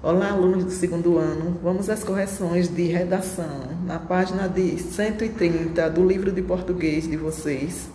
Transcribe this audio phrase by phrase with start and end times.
[0.00, 1.58] Olá, alunos do segundo ano.
[1.60, 3.62] Vamos às correções de redação.
[3.84, 7.90] Na página de 130 do livro de português de vocês,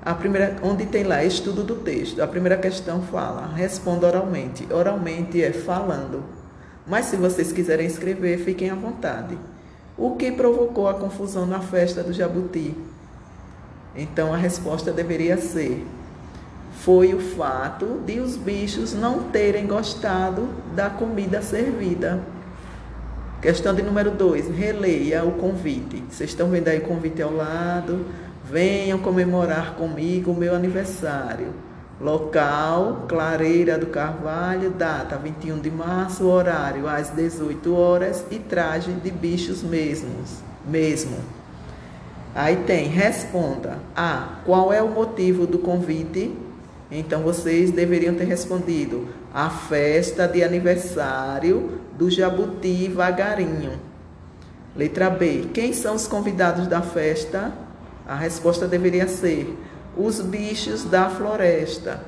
[0.00, 2.22] a primeira, onde tem lá estudo do texto.
[2.22, 4.72] A primeira questão fala: responda oralmente.
[4.72, 6.22] Oralmente é falando.
[6.86, 9.36] Mas se vocês quiserem escrever, fiquem à vontade.
[9.98, 12.72] O que provocou a confusão na festa do Jabuti?
[13.96, 15.84] Então a resposta deveria ser:
[16.80, 22.20] foi o fato de os bichos não terem gostado da comida servida.
[23.40, 26.02] Questão de número 2, releia o convite.
[26.08, 28.06] Vocês estão vendo aí o convite ao lado?
[28.44, 31.48] Venham comemorar comigo o meu aniversário.
[32.00, 39.10] Local, Clareira do Carvalho, data 21 de março, horário às 18 horas e traje de
[39.10, 41.16] bichos mesmos, mesmo.
[42.34, 43.78] Aí tem, responda.
[43.96, 44.40] A.
[44.44, 46.45] Qual é o motivo do convite?
[46.90, 53.80] Então vocês deveriam ter respondido: a festa de aniversário do Jabuti Vagarinho.
[54.74, 55.48] Letra B.
[55.52, 57.52] Quem são os convidados da festa?
[58.06, 59.58] A resposta deveria ser:
[59.96, 62.00] os bichos da floresta.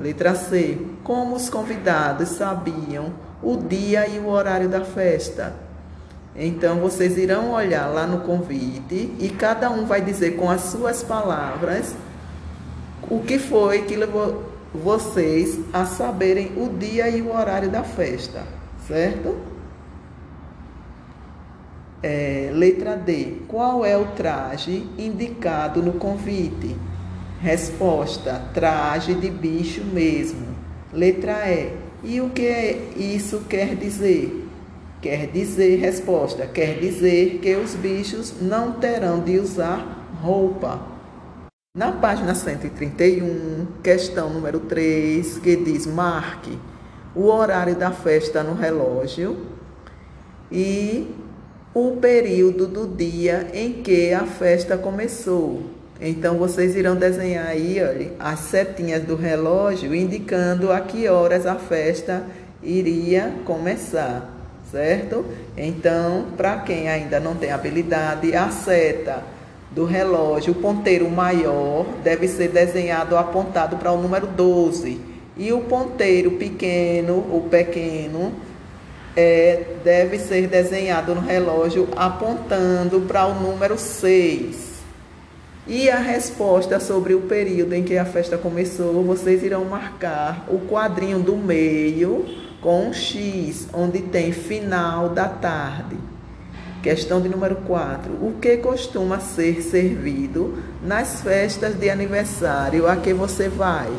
[0.00, 0.78] Letra C.
[1.04, 5.54] Como os convidados sabiam o dia e o horário da festa?
[6.34, 11.02] Então vocês irão olhar lá no convite e cada um vai dizer com as suas
[11.02, 11.94] palavras
[13.10, 18.42] o que foi que levou vocês a saberem o dia e o horário da festa,
[18.86, 19.36] certo?
[22.02, 23.38] É, letra D.
[23.48, 26.76] Qual é o traje indicado no convite?
[27.40, 30.46] Resposta: traje de bicho mesmo.
[30.92, 31.72] Letra E.
[32.04, 34.44] E o que é isso quer dizer?
[35.00, 40.95] Quer dizer, resposta, quer dizer que os bichos não terão de usar roupa.
[41.76, 46.58] Na página 131, questão número 3, que diz: marque
[47.14, 49.36] o horário da festa no relógio
[50.50, 51.14] e
[51.74, 55.64] o período do dia em que a festa começou.
[56.00, 61.56] Então vocês irão desenhar aí olha, as setinhas do relógio indicando a que horas a
[61.56, 62.24] festa
[62.62, 64.34] iria começar,
[64.72, 65.26] certo?
[65.54, 69.35] Então, para quem ainda não tem habilidade, a seta
[69.70, 75.00] do relógio, o ponteiro maior deve ser desenhado apontado para o número 12
[75.36, 78.32] e o ponteiro pequeno, o pequeno,
[79.14, 84.76] é, deve ser desenhado no relógio apontando para o número 6.
[85.66, 90.60] E a resposta sobre o período em que a festa começou, vocês irão marcar o
[90.60, 92.24] quadrinho do meio
[92.60, 95.96] com um X, onde tem final da tarde.
[96.86, 98.12] Questão de número 4.
[98.12, 103.90] O que costuma ser servido nas festas de aniversário a que você vai?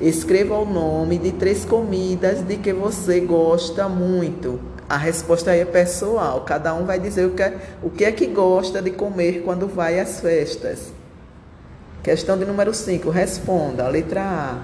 [0.00, 4.60] Escreva o nome de três comidas de que você gosta muito.
[4.88, 6.42] A resposta aí é pessoal.
[6.42, 9.66] Cada um vai dizer o que, é, o que é que gosta de comer quando
[9.66, 10.92] vai às festas.
[12.00, 13.10] Questão de número 5.
[13.10, 13.88] Responda.
[13.88, 14.58] Letra A.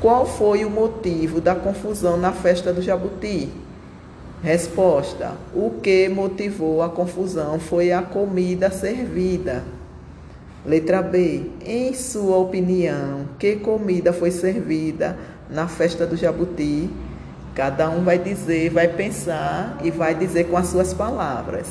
[0.00, 3.69] Qual foi o motivo da confusão na festa do Jabuti?
[4.42, 9.62] Resposta: O que motivou a confusão foi a comida servida.
[10.64, 11.50] Letra B.
[11.64, 15.18] Em sua opinião, que comida foi servida
[15.50, 16.88] na festa do Jabuti?
[17.54, 21.66] Cada um vai dizer, vai pensar e vai dizer com as suas palavras.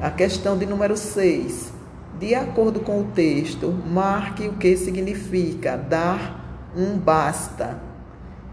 [0.00, 1.72] A questão de número 6.
[2.18, 7.93] De acordo com o texto, marque o que significa dar um basta.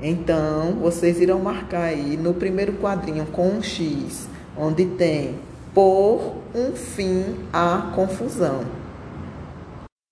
[0.01, 5.35] Então, vocês irão marcar aí no primeiro quadrinho com um X, onde tem
[5.75, 8.61] por um fim à confusão.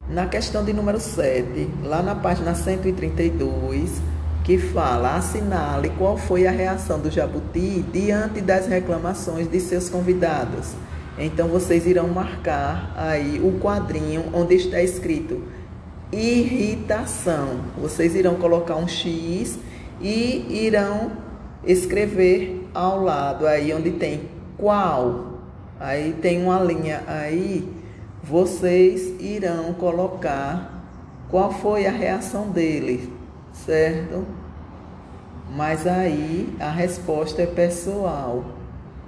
[0.07, 3.99] Na questão de número 7, lá na página 132,
[4.43, 10.73] que fala: assinale qual foi a reação do Jabuti diante das reclamações de seus convidados.
[11.17, 15.41] Então vocês irão marcar aí o quadrinho onde está escrito
[16.11, 17.59] irritação.
[17.77, 19.59] Vocês irão colocar um X
[20.01, 21.11] e irão
[21.63, 25.39] escrever ao lado aí onde tem qual.
[25.79, 27.71] Aí tem uma linha aí,
[28.21, 30.83] vocês irão colocar
[31.29, 33.13] qual foi a reação dele,
[33.53, 34.25] certo?
[35.55, 38.43] Mas aí a resposta é pessoal.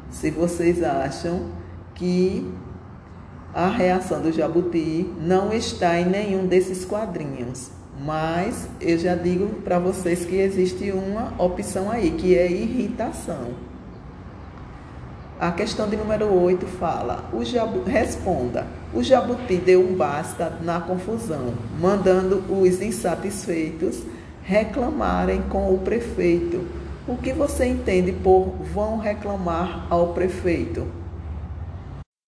[0.10, 1.50] Se vocês acham
[1.94, 2.52] que
[3.54, 7.72] a reação do jabuti não está em nenhum desses quadrinhos.
[8.00, 13.50] Mas eu já digo para vocês que existe uma opção aí, que é irritação.
[15.40, 18.68] A questão de número 8 fala: o jabu, responda.
[18.94, 24.04] O jabuti deu um basta na confusão, mandando os insatisfeitos
[24.44, 26.68] reclamarem com o prefeito.
[27.08, 30.88] O que você entende por vão reclamar ao prefeito?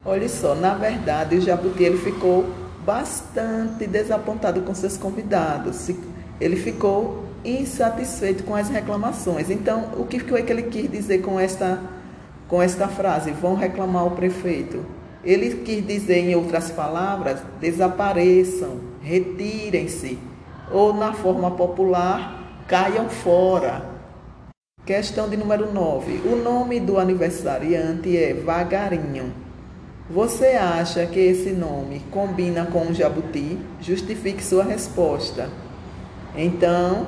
[0.06, 2.46] Olha só, na verdade, o Jabuti ele ficou
[2.86, 5.90] bastante desapontado com seus convidados.
[6.40, 9.50] Ele ficou insatisfeito com as reclamações.
[9.50, 11.80] Então, o que foi que ele quis dizer com esta,
[12.48, 13.32] com esta frase?
[13.32, 14.86] Vão reclamar ao prefeito.
[15.24, 20.20] Ele quis dizer, em outras palavras, desapareçam, retirem-se,
[20.72, 23.90] ou na forma popular, caiam fora.
[24.86, 26.28] Questão de número 9.
[26.28, 29.32] O nome do aniversariante é Vagarinho.
[30.10, 33.58] Você acha que esse nome combina com o jabuti?
[33.80, 35.50] Justifique sua resposta.
[36.36, 37.08] Então,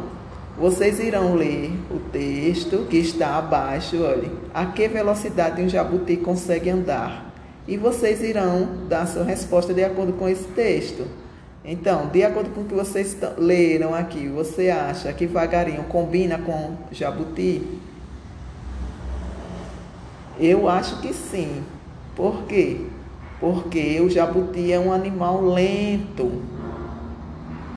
[0.57, 4.31] vocês irão ler o texto que está abaixo, olhe.
[4.53, 7.33] A que velocidade um jabuti consegue andar?
[7.67, 11.05] E vocês irão dar sua resposta de acordo com esse texto.
[11.65, 16.77] Então, de acordo com o que vocês leram aqui, você acha que vagarinho combina com
[16.93, 17.61] jabuti?
[20.39, 21.61] Eu acho que sim.
[22.15, 23.01] Por quê?
[23.37, 26.64] Porque o jabuti é um animal lento,